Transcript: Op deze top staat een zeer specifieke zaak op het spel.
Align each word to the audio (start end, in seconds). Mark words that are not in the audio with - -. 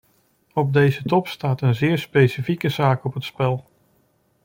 Op 0.53 0.73
deze 0.73 1.03
top 1.03 1.27
staat 1.27 1.61
een 1.61 1.75
zeer 1.75 1.97
specifieke 1.97 2.69
zaak 2.69 3.03
op 3.05 3.13
het 3.13 3.23
spel. 3.23 3.65